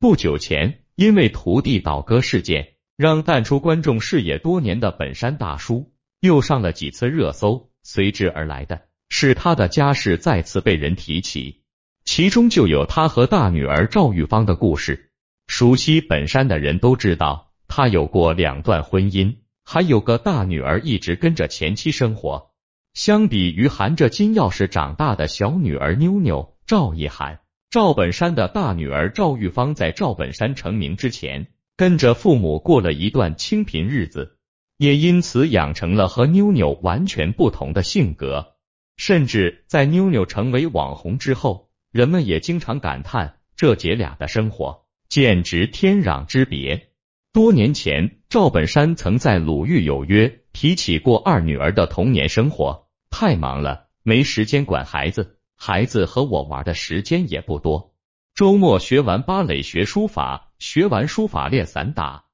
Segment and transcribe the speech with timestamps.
[0.00, 5.90] 不久前，因为徒弟倒戈事件，让淡出观众视野多年的本山大叔
[6.20, 11.62] 又上了几次热搜，随之而来的是他的家世再次被人提起，
[12.04, 15.10] 其中就有他和大女儿赵玉芳的故事。
[15.48, 22.52] 熟悉本山的人都知道，他有过两段婚姻，还有个大女儿一直跟着前妻生活。
[22.94, 27.40] 相比于含着金钥匙长大的小女儿妞妞赵一涵。
[27.70, 34.38] 赵本山的大女儿赵玉芳在赵本山成名之前，跟着父母过了一段清贫日子，
[34.78, 38.54] 也因此养成了和妞妞完全不同的性格。
[38.96, 46.88] 甚至在妞妞成为网红之后，人们也经常感叹这姐俩的生活简直天壤之别。
[47.34, 55.37] 多年前，赵本山曾在《鲁豫有约》提起过二女儿的童年生活，太忙了，没时间管孩子。
[55.60, 57.92] 孩子和我玩的时间也不多，
[58.32, 62.26] 周末学完芭蕾学书法，学完书法练散打，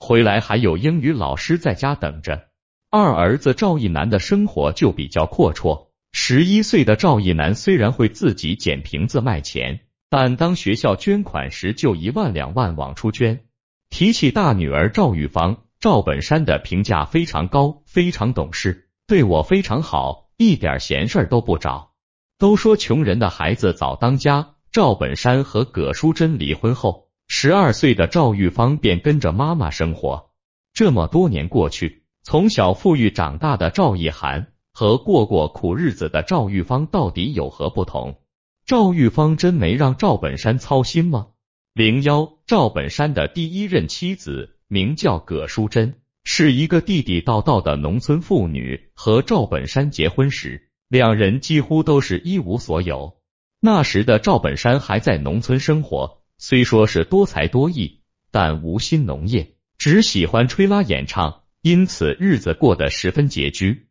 [0.00, 2.48] 回来还有英语老师在家等着。
[2.90, 13.44] 二儿子赵一楠的生活就比较阔绰，十一岁的赵一楠虽然会自己捡瓶子卖钱，但当学校捐款时就一万两万往出捐。
[13.90, 21.92] 提起大女儿赵玉芳，赵本山的评价非常高，非常懂事，对我非常好，一点闲事儿都不找。
[22.38, 24.54] 都说穷人的孩子早当家。
[24.72, 30.32] 赵本山和葛淑珍离婚后，十二岁的赵玉芳便跟着妈妈生活。
[30.74, 38.20] 这么多年过去，从小富裕长大的赵一涵和过过苦日子的赵玉芳到底有何不同？
[38.66, 41.28] 赵玉芳真没让赵本山操心吗？
[41.72, 48.90] 零幺，赵本山的第一任妻子名叫葛淑珍，是一个地地道道的农村妇女。
[48.94, 50.68] 和赵本山结婚时。
[50.88, 53.16] 两人几乎都是一无所有。
[53.60, 63.88] 那时的赵本山还在农村生活，虽说是多才多艺，但无心农业，只喜欢吹拉演唱，因此日子过得十分拮据。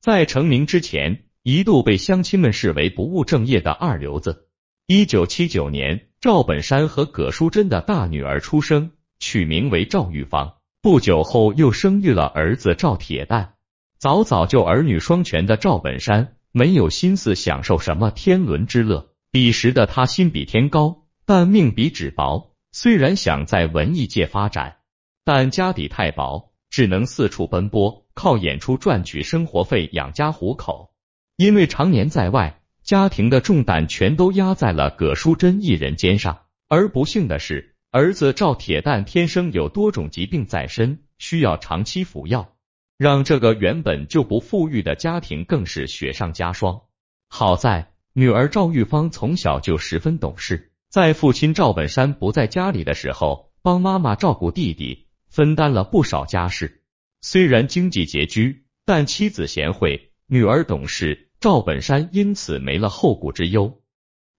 [0.00, 4.48] 在成名之前，一度被乡亲们视为不务正业的二流子。
[4.86, 10.54] 一九七九年，赵本山和葛淑珍的大女儿出生，取名为赵玉芳。
[10.80, 13.54] 不久后，又生育了儿子赵铁蛋。
[13.98, 19.10] 早早就儿女双全的赵本山没有心思享受什么天伦之乐。
[19.32, 22.54] 彼时的他心比天高，但命比纸薄。
[22.70, 24.76] 虽然想在文艺界发展，
[25.24, 30.90] 但家底太薄，只能四处奔波，靠演出赚取生活费养家糊口。
[31.36, 36.38] 因为常年在外，家庭的重担全都压在了葛淑珍一人肩上。
[36.68, 42.54] 而不幸的是，儿子赵铁蛋天生有多种疾病在身，需要长期服药。
[42.98, 46.82] 让这个原本就不富裕的家庭更是雪上加霜。
[47.28, 56.82] 好在女儿赵玉芳从小就十分懂事，在父亲赵本山不在家里的时候，帮妈妈照顾弟弟，分担了不少家事。
[57.20, 63.80] 虽然经济拮据，但妻子贤惠，女儿懂事，赵本山因此没了后顾之忧，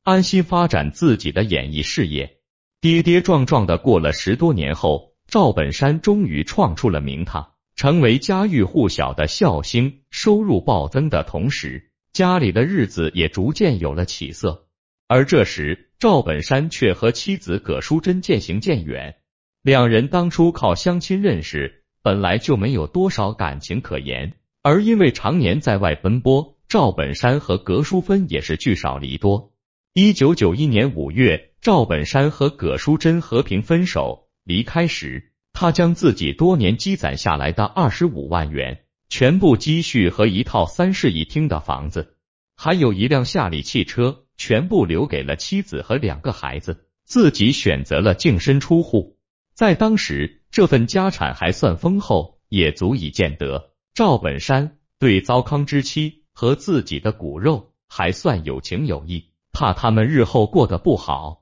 [0.04, 2.40] 安心发展自己的演艺事业。
[2.82, 7.54] 跌跌撞撞的过了十多年后，赵本山终于创出了名堂。
[7.80, 14.68] 成为家喻户晓的笑星，收入暴增的同时，家里的日子也逐渐有了起色。
[15.08, 19.16] 而这时，赵本山却和妻子葛淑珍渐行渐远。
[19.62, 24.34] 两人当初靠相亲认识，本来就没有多少感情可言。
[24.62, 29.54] 而因为常年在外奔波，赵本山和葛淑芬也是聚少离多。
[29.94, 35.32] 一九九一年五月，赵本山和葛淑珍和平分手，离开时。
[35.60, 42.16] 他将自己多年积攒下来的二十五万元全部积蓄和一套三室一厅的房子，
[42.56, 49.18] 还有一辆夏利汽车，全部留给了妻子和两个孩子，自己选择了净身出户。
[49.54, 61.39] 在当时，这份家产还算丰厚，也足以见得赵本山对糟糠之妻和自己的骨肉还算有情有义，怕他们日后过得不好。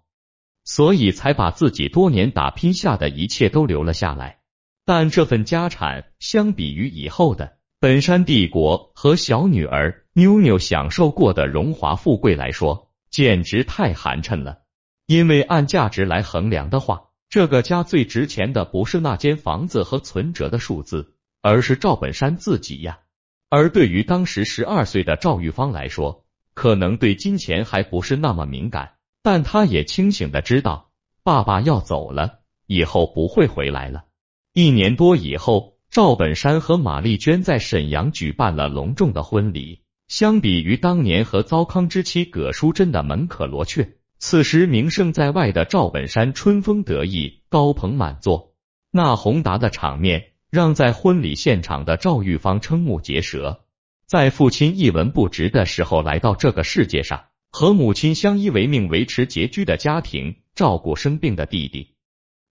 [0.68, 4.40] 所以才把自己多年打拼下的一切都留了下来，
[4.84, 14.64] 但这份家产相比于以后的本山帝国和小女儿妞妞享受过的荣华富贵来说，简直太寒碜了。
[15.06, 23.00] 因为按价值来衡量的话，这个家最值钱的不是那间房子和存折的数字，而是赵本山自己呀。
[23.50, 28.97] 而对于当时十二岁的赵玉芳来说，可能对金钱还不是那么敏感。
[29.30, 30.90] 但他也清醒的知道，
[31.22, 34.06] 爸爸要走了，以后不会回来了。
[34.54, 39.84] 一年多以后，赵本山和马丽娟在沈阳举办了隆重的婚礼。
[40.08, 48.54] 相比于当年和糟糠之妻葛淑珍的门可罗雀，此时名声在外的赵本山春风得意，高朋满座，
[48.92, 53.66] 那宏达的场面让在婚礼现场的赵玉芳瞠目结舌。
[54.06, 61.96] 在父亲一文不值的时候来到这个世界上，和母亲相依为命维持拮据的家庭，照顾生病的弟弟，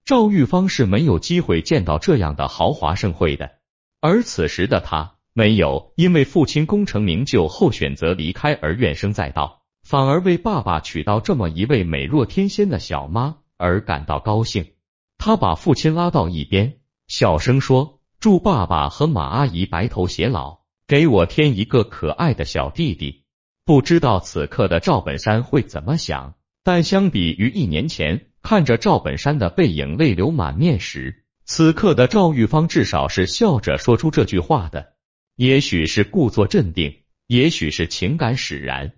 [0.04, 3.52] 赵玉芳是没有机会见到这样的豪华盛会的。
[4.00, 9.62] 而此时的他，没有因为父亲功成名就后选择离开而怨声载道。
[9.82, 14.72] 反而为爸爸娶到这么一位美若天仙的小妈而感到高兴。
[15.16, 23.25] 他把父亲拉到一边，小声说：“祝爸爸和马阿姨白头偕老，给我添一个可爱的小弟弟。”
[23.66, 34.92] 不知道此刻的赵本山会怎么想，但相比于一年前看着赵本山的背影泪流满面时，此刻的赵玉芳至少是笑着说出这句话的。
[35.34, 38.92] 也许是故作镇定，也许是情感使然。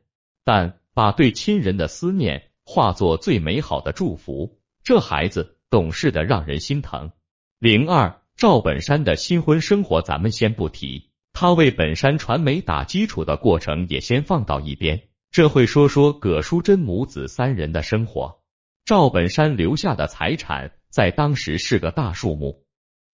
[0.45, 7.13] 但把对亲人的思念化作最美好的祝福，这孩子懂事的让人心疼。
[7.59, 11.08] 零二赵本山的新婚生活咱们先不提，
[11.41, 15.05] 他为本山传媒打基础的过程也先放到一边。
[15.31, 18.41] 这会说说葛淑珍母子三人的生活。
[18.85, 22.65] 赵本山留下的财产在当时是个大数目，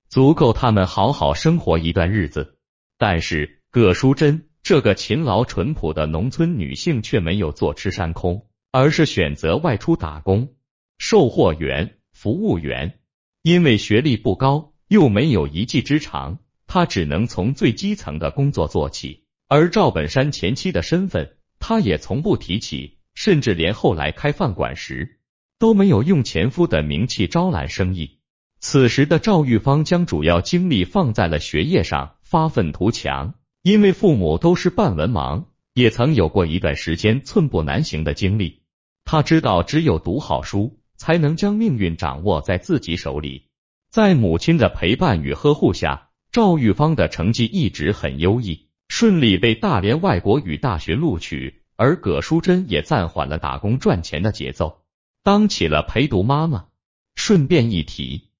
[0.08, 2.56] 足够他们好好生活一段日子。
[2.96, 4.48] 但是葛淑珍。
[4.62, 10.54] 这个勤劳淳朴的农村女性却没有坐吃山空，而是选择外出打工，
[10.96, 13.00] 售货员、服务员。
[13.42, 16.38] 因为学历不高，又没有一技之长，
[16.74, 19.22] 他只能从最基层的工作做起。
[19.46, 25.20] 而赵本山前妻的身份，他也从不提起，甚至连后来开饭馆时，
[25.60, 28.18] 都没有用前夫的名气招揽生意。
[28.58, 33.34] 此时的赵玉芳将主要精力放在了学业上，发愤图强。
[33.62, 35.44] 因为父母都是半文盲，
[35.74, 38.64] 也曾有过一段时间寸步难行的经历。
[39.04, 43.46] 他知道，只有读好书，才能将命运掌握在自己手里。
[43.92, 51.62] 在母亲的陪伴与呵护下，赵玉芳的成绩一直很优异，顺利被大连外国语大学录取。
[51.76, 54.82] 而葛淑珍也暂缓了打工赚钱的节奏，
[55.22, 56.64] 当起了陪读妈妈。
[57.14, 58.30] 顺便一提，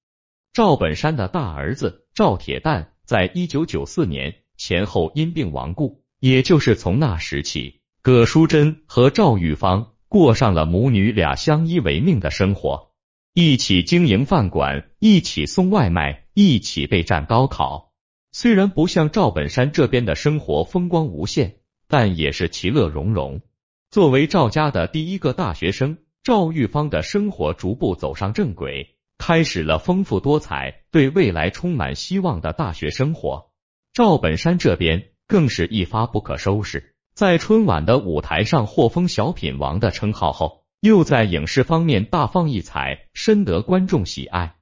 [0.51, 4.35] 赵本山的大儿子赵铁蛋，在一九九四年。
[4.57, 12.91] 前后因病亡故，也就是从那时起，葛淑珍和赵玉芳过上了母女俩相依为命的生活，
[13.33, 17.93] 一起经营饭馆，一起送外卖，一起备战高考。
[18.33, 21.55] 虽然不像赵本山这边的生活风光无限，
[21.87, 23.39] 但也是其乐融融。
[23.89, 33.51] 作为赵家的第一个大学生，赵玉芳的生活逐步走上正轨，开始了丰富多彩、对未来充满希望的大学生活。
[33.93, 44.54] 赵本山这边更是一发不可收拾，在春晚的舞台上获封小品王的称号后，又在影视方面大放异彩，深得观众喜爱，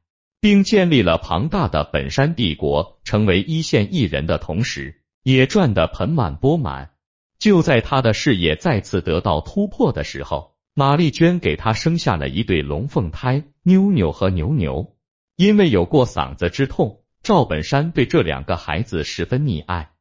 [0.44, 3.00] 并建立了庞大的本山帝国。
[3.06, 6.92] 成为一线艺人的同时，也赚得盆满钵满。
[7.40, 14.98] 就在他的事业再次得到突破的时候，马丽娟给他生下了一对龙凤胎，妞妞和牛牛。
[15.38, 17.00] 因为有过嗓子之痛。
[17.22, 19.92] 赵本山对这两个孩子十分溺爱，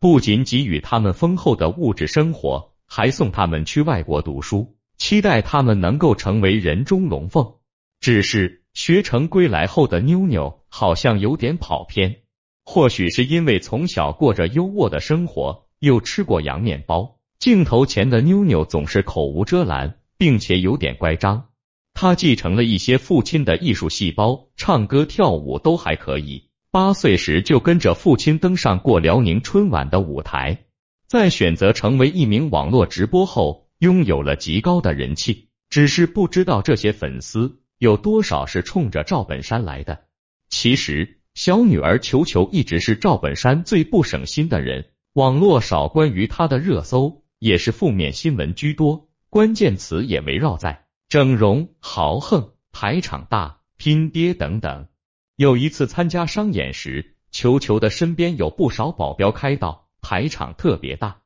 [0.00, 7.56] 不仅给予他们丰厚的物质生活，还送他们去外国读书，期待他们能够成为人中龙凤。
[8.00, 12.16] 只是学成归来后的妞妞好像有点跑偏，
[12.64, 21.46] 或许是因为从小过着优渥的生活，又吃过洋面包，镜头前的妞妞总是口无遮拦，并且有点乖张。
[21.94, 26.50] 她继承了一些父亲的艺术细胞，唱歌跳舞都还可以。
[26.72, 30.64] 八岁时就跟着父亲登上过辽宁春晚的舞台，
[31.06, 35.50] 在选择成为一名网络直播后，拥有了极高的人气。
[35.70, 40.04] 只是不知道这些粉丝有多少是冲着赵本山来的。
[40.48, 54.88] 其实，小女儿球球一直是赵本山最不省心的人，网络少关于她的热搜也是负面新闻居多，关键词也围绕在整容、豪横、排场大、拼爹等等。
[55.36, 61.20] 有一次参加商演时，球球的身边有不少保镖开道，排场特别大。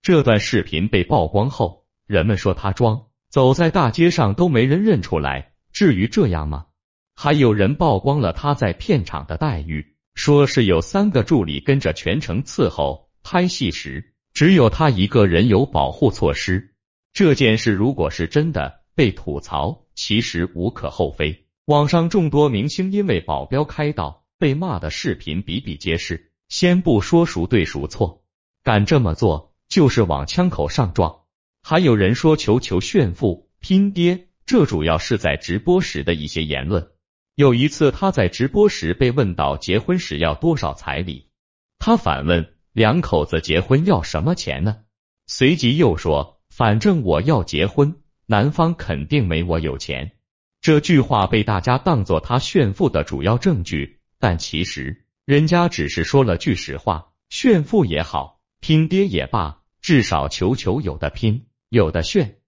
[0.00, 6.66] 这段视频被曝光后，人们说他装，走在大街上都没人认出来，至于这样吗？
[7.14, 16.74] 还有人曝光了他在片场的待遇，说是有三个助理跟着全程伺候，拍戏时只有他一个人有保护措施。
[17.12, 21.46] 这件事如果是真的，被吐槽其实无可厚非。
[21.64, 28.22] 网上众多明星因为保镖开道被骂的视频比比皆是，先不说孰对孰错，
[28.62, 31.22] 敢这么做就是往枪口上撞。
[31.62, 36.88] 还有人说球球炫富，拼爹，这主要是在直播时的一些言论。
[37.34, 41.28] 有一次他在直播时被问到结婚时要多少彩礼，
[41.78, 44.78] 他反问两口子结婚要什么钱呢？
[45.26, 50.12] 随即又说反正我要结婚，男方肯定没我有钱。
[50.62, 62.38] 这句话被大家当作他炫富的主要证据，但其实人家只是说了句实话，炫富也好，拼爹也罢，至少球球有的拼，有的炫。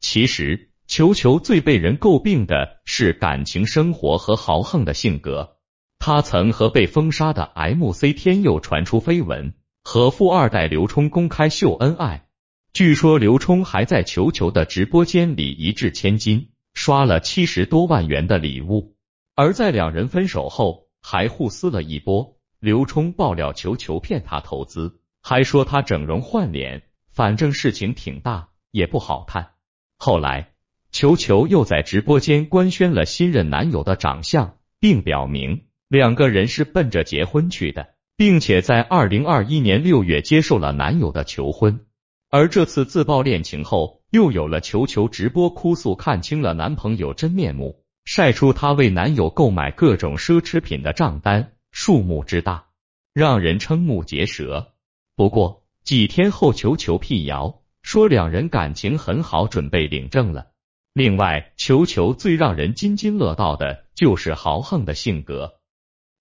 [0.00, 0.72] 其实。
[0.86, 5.56] 球球最被人诟病的是感情生活和豪横的性格。
[5.98, 12.28] 他曾和被封杀的 MC 天佑传出绯闻，和富二代刘冲公开秀恩爱。
[12.72, 18.94] 据说刘冲还在球球的直播间里一掷千金，刷了七十多万元的礼物。
[19.34, 22.38] 而在两人分手后，还互撕了一波。
[22.60, 29.50] 刘冲爆料球球骗他投资，还说他整容换脸，反正事情挺大，也不好看。
[29.98, 30.52] 后来。
[30.96, 41.80] 球球又在直播间官宣了新任男友的长相，并表明两个人是奔着结婚去的，并且在二零二一年六月接受了男友的求婚。
[42.30, 52.68] 而这次自曝恋情后，又有了球球直播哭诉看清了男朋友真面目，晒出她为男友购买各种奢侈品的账单，数目之大，
[53.12, 54.72] 让人瞠目结舌。
[55.14, 60.52] 不过几天后，球球辟谣说两人感情很好，准备领证了。
[60.96, 65.60] 另外，球球最让人津津乐道的就是豪横的性格。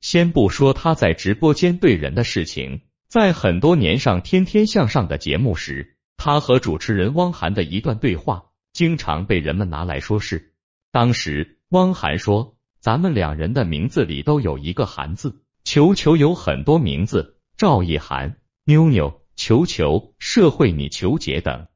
[0.02, 10.54] 先不说他在直播间对人的事情，在很多年上《天天向上》的节目时，他和主持人汪涵的一段对话，经常被人们拿来说事。
[10.92, 21.68] 当时，汪涵说：“咱们两人的名字里都有一个‘涵’字，球球有很多名字，赵一涵、妞妞、球球、社会你、球姐等，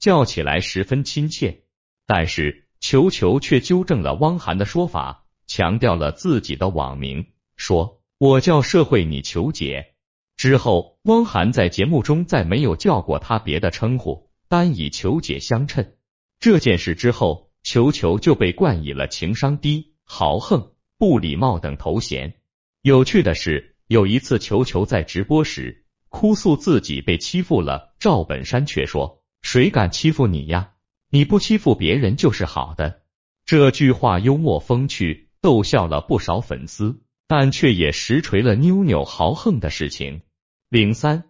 [0.00, 1.62] 叫起来十分亲切。”
[2.08, 9.94] 但是球球却纠正了汪涵的说法，强调了自己的网名，说我叫社会你球姐。
[10.38, 15.92] 之后，汪涵在节目中再没有叫过他别的称呼，单以球姐相称。
[16.40, 22.36] 这件事之后，球球就被冠以了情商低、豪横、不礼貌等头衔。
[22.80, 30.70] 有趣的是，有一次球球在直播时哭诉自己被欺负了，赵本山却说：“谁敢欺负你呀？”
[31.10, 33.00] 你不欺负别人就是好的。
[33.46, 40.20] 这句话幽默风趣，逗笑了不少粉丝，但却也实锤了妞妞豪横的事情。
[40.68, 41.24] 零三，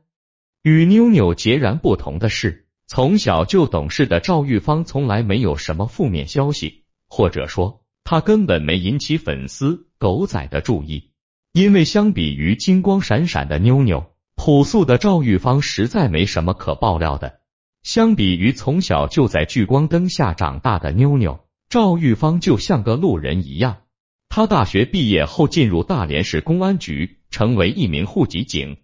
[0.62, 11.12] 与妞妞截然不同的是，从小就懂事的赵玉芳从来没有什么负面消息，或者说她根本没引起粉丝狗仔的注意。
[11.52, 17.40] 因为相比于金光闪闪的妞妞，朴素的赵玉芳实在没什么可爆料的。
[17.82, 23.82] 相比于从小就在聚光灯下长大的妞妞，赵玉芳就像个路人一样。
[24.28, 28.76] 她大学毕业后进入大连市公安局，成为一名户籍警，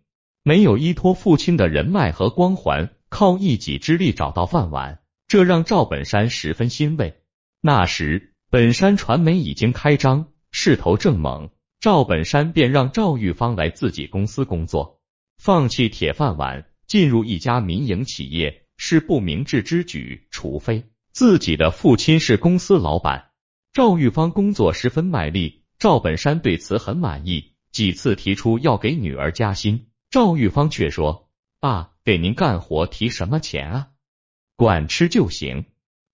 [0.42, 7.14] 没有依托父亲的人脉和光环，靠一己之力找到饭碗，这让赵本山十分欣慰。
[7.60, 15.00] 那时，本山传媒已经开张，势头正猛，赵本山便让赵玉芳来自己公司工作，
[15.36, 18.63] 放弃铁饭碗，进入一家民营企业。
[18.76, 23.30] 是不明智之举，除非自己的父亲是公司老板。
[23.72, 31.28] 赵玉芳工作十分卖力，赵本山对此很满意，几次提出要给女儿加薪，赵玉芳却说
[31.58, 33.88] ：“爸，给您干活提什么钱啊？
[34.56, 35.64] 管吃就行。”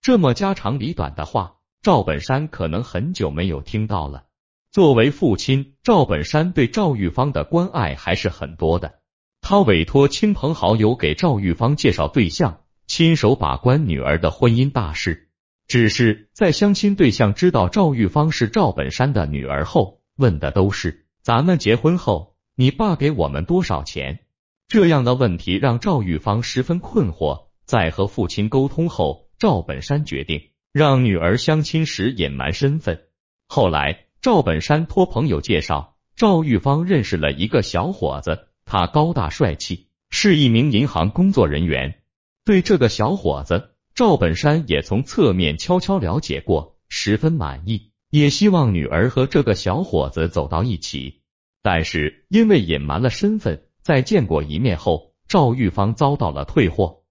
[0.00, 4.24] 这么家长里短的话，赵本山可能很久没有听到了。
[4.70, 8.99] 作为父亲，赵本山对赵玉芳的关爱还是很多的。
[9.40, 15.28] 他委托亲朋好友给赵玉芳介绍对象，亲手把关女儿的婚姻大事。
[15.66, 24.20] 只是在相亲对象知道赵玉芳是赵本山的女儿后，问的都是咱们结婚后你爸给我们多少钱？
[24.68, 27.46] 这样的问题让赵玉芳十分困惑。
[27.64, 33.02] 在和父亲沟通后，赵本山决定让女儿相亲时隐瞒身份。
[33.46, 38.48] 后来，赵本山托朋友介绍，赵玉芳认识了一个小伙子。
[38.70, 42.02] 他高大帅气，是一名银行工作人员。
[42.44, 51.22] 对这个小伙子，赵本山也从侧面悄悄了解过，十分满意，也希望女儿和这个小伙子走到一起。
[51.62, 57.02] 但是因为隐瞒了身份，在见过一面后，赵玉芳遭到了退货。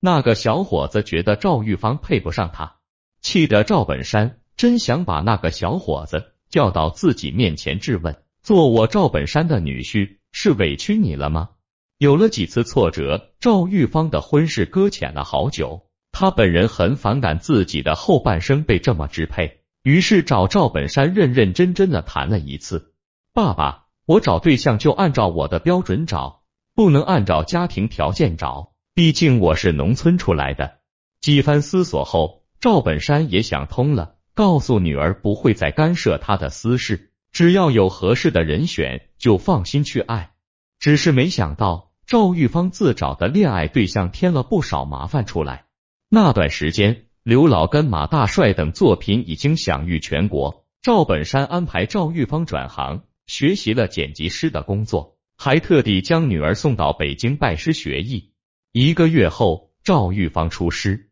[0.00, 2.80] 那个小伙子觉得赵玉芳配不上他，
[3.22, 10.17] 气得赵本山真想把那个小伙子叫到自己面前质问：做我赵本山的女婿。
[10.32, 11.50] 是委屈你了吗？
[11.98, 15.86] 有了几次挫折，赵玉芳的婚事搁浅了好久。
[16.12, 22.94] 她本人很反感自己的后半生被这么支配，于是找赵本山认认真真的谈了一次。
[23.32, 26.42] 爸爸，我找对象就按照我的标准找，
[26.74, 30.78] 不能按照家庭条件找，毕竟我是农村出来的。
[31.20, 37.07] 几番思索后，赵本山也想通了，告诉女儿不会再干涉他的私事，
[37.38, 40.32] 只要有合适的人选，就放心去爱。
[40.80, 45.66] 只是没想到，赵玉芳自找的恋爱对象添了不少麻烦出来。
[46.08, 50.66] 那段时间，刘老根、马大帅等作品已经享誉全国。
[50.82, 58.32] 赵本山安排赵玉芳转行，学习了剪辑师的工作，还特地将女儿送到北京拜师学艺。
[58.72, 61.10] 一个月后，赵玉芳出师，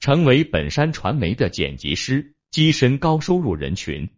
[0.00, 4.08] 成为本山传媒的剪辑师，跻身高收入人群。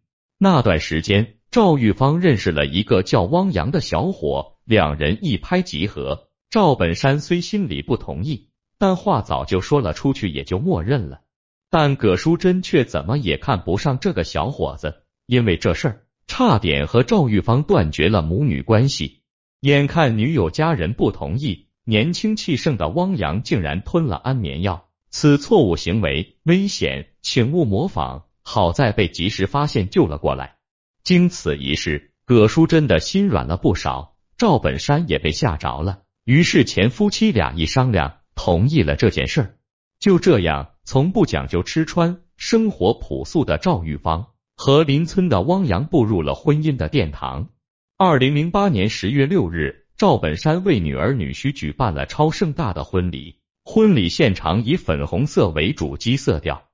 [0.43, 6.29] 那段时间，赵玉芳认识了一个叫汪洋的小伙，两人一拍即合。
[6.49, 8.51] 赵本山虽心里不同意。
[8.79, 11.23] 但话早就说了出去，也就默认了。
[11.69, 19.23] 但葛淑珍却怎么也看不上这个小伙子，因为这事儿差点和赵玉芳断绝了母女关系。
[19.61, 28.27] 眼看女友家人不同意，年轻气盛的汪洋竟然吞了安眠药，此错误行为危险，请勿模仿。
[28.43, 30.60] 好在被及时发现，救了过来。
[31.03, 36.03] 经此一事，葛淑珍的心软了不少，赵本山也被吓着了。
[36.25, 38.17] 于是前夫妻俩一商量。
[38.43, 39.57] 同意了这件事儿，
[39.99, 47.51] 就这样，从不讲究吃穿、生活朴素的赵玉芳和邻村的汪洋步入了婚姻的殿堂。
[47.99, 56.70] 二零零八年十月六日，赵本山为女儿女婿举办了超盛大的婚礼，婚礼现场以粉红色为主基色调，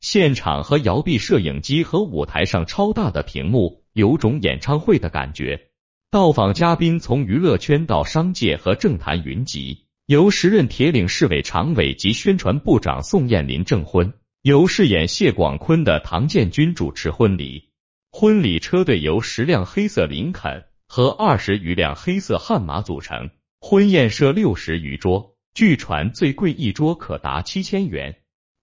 [0.00, 5.68] 现场和摇臂摄影机和舞台上超大的屏幕，有种演唱会的感觉。
[6.10, 9.86] 到访嘉宾从娱乐圈到商界和政坛云集。
[10.06, 17.68] 由时任铁岭市委常委及宣传部长宋燕林证婚，由饰演谢广坤的唐建军主持婚礼。
[18.10, 23.28] 婚礼车队由十辆黑色林肯和二十余辆黑色悍马组成。
[23.60, 28.16] 婚宴设六十余桌，据传最贵一桌可达七千元。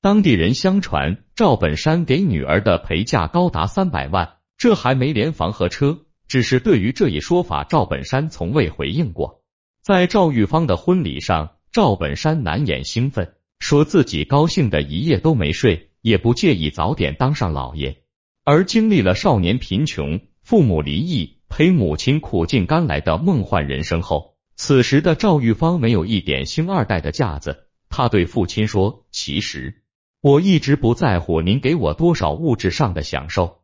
[0.05, 6.01] 当地人相传，赵本山给女儿的陪嫁高达三百万，这还没连房和车。
[6.27, 9.41] 只是对于这一说法，赵本山从未回应过。
[9.81, 18.03] 在赵玉芳的婚礼上，赵本山难掩兴奋，说自己高兴的一夜都没睡，也不介意早点当上老爷。
[18.43, 27.63] 而经历了少年贫穷、父母离异、陪母亲苦尽甘来的梦幻人生后，此时的赵玉芳没有一点星二代的架子。
[27.89, 29.81] 他对父亲说：“其实
[30.25, 33.61] 我一直不在乎您给我多少物质上的享受，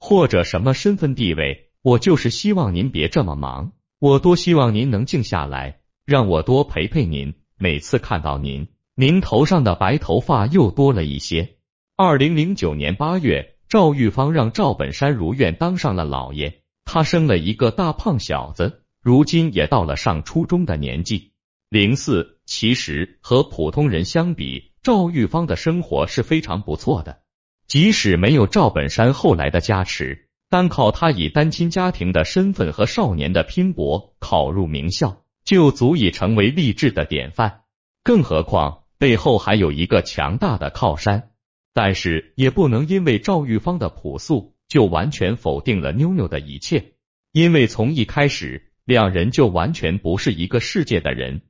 [0.00, 3.70] 或者什么身份地位，我就是希望您别这么忙。”
[4.02, 7.34] 我多希望您能静下来，让我多陪陪您。
[7.56, 11.58] 每次看到您，您头上的白头发又多了一些。
[11.96, 21.30] 二零零九年八月，赵玉芳让赵本山如愿当上了老爷，他生了一个大胖小子，如今也到了上初中的年纪。
[21.68, 27.20] 零四，其实和普通人相比，赵玉芳的生活是非常不错的，
[27.68, 30.28] 即使没有赵本山后来的加持。
[30.50, 37.60] 单靠他以单亲家庭的身份和少年的拼搏考入名校，就足以成为励志的典范。
[38.02, 41.30] 更何况背后还有一个强大的靠山。
[41.72, 46.94] 但是也不能因为赵玉芳的朴素，就完全否定了妞妞的一切。
[47.30, 51.42] 因为从一开始，两人就完全不是一个世界的人。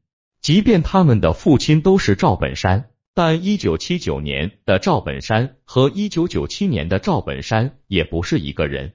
[0.42, 2.90] 即便他们的父亲都是赵本山。
[3.14, 8.94] 但一九七九年的赵本山和一九九七年的赵本山也不是一个人。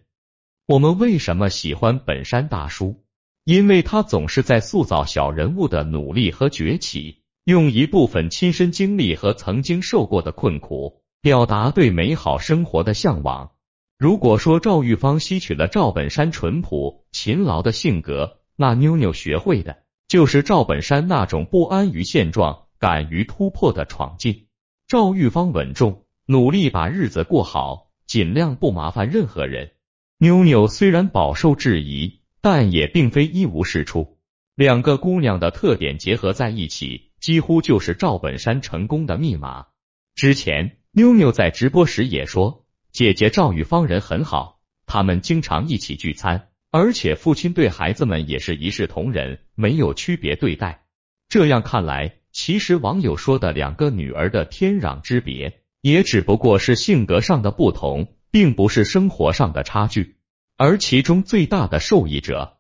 [0.66, 3.04] 我们为什么喜欢本山大叔？
[3.44, 13.52] 因为他总是在塑造小人物的努力和崛起，用一部分亲身经历和曾经受过的困苦，表达对美好生活的向往。
[13.98, 22.67] 如果说赵玉芳吸取了赵本山淳朴勤劳的性格，那妞妞学会的就是赵本山那种不安于现状。
[22.80, 24.48] 敢于突破的闯进，
[24.88, 29.72] 赵玉芳稳重努力把日子过好，尽量不麻烦任何人。
[30.20, 34.18] 妞妞虽然饱受质疑，但也并非一无是处。
[34.56, 39.68] 两个姑娘的特点结合在一起，几乎就是赵本山成功的密码。
[40.16, 50.86] 之前妞妞在直播时也说，姐姐赵玉芳人很好，他们经常一起聚餐，而且父亲对孩子们也是一视同仁，没有区别对待。
[51.30, 52.16] 这样看来。
[52.38, 60.18] 其实网友说的两个女儿的天壤之别，也只不过是性格上的不同，并不是生活上的差距。
[60.56, 62.60] 而其中最大的受益者，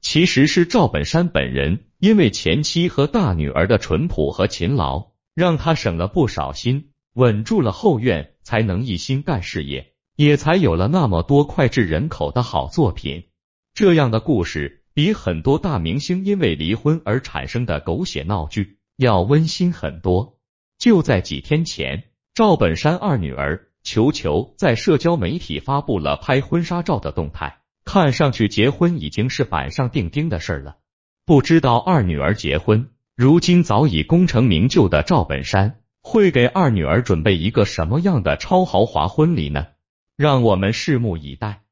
[0.00, 13.24] 其实是赵本山本人，因为前妻和大女儿的淳朴和勤劳，让他省了不少心，稳住了后院，才能一心干事业，也才有了那么多脍炙人口的好作品。
[13.74, 20.38] 这样的故事比很多大明星因为离婚而产生的狗血闹剧要温馨很多。
[20.76, 30.78] 就在几天前，赵本山二女儿球球在社交媒体发布了拍婚纱照的动态，看上去结婚已经是板上钉钉的事儿了。
[31.24, 39.68] 不知道二女儿结婚，如今早已功成名就的赵本山会给二女儿准备一个什么样的超豪华婚礼呢？
[40.16, 41.62] 让我们拭目以待。